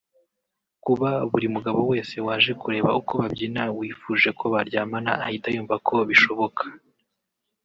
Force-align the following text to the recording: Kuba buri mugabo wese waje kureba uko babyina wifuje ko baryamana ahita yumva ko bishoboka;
Kuba 0.83 1.09
buri 1.31 1.47
mugabo 1.55 1.79
wese 1.91 2.15
waje 2.27 2.51
kureba 2.61 2.89
uko 2.99 3.11
babyina 3.21 3.61
wifuje 3.77 4.29
ko 4.39 4.45
baryamana 4.53 5.11
ahita 5.25 5.47
yumva 5.55 5.75
ko 5.87 5.95
bishoboka; 6.09 6.63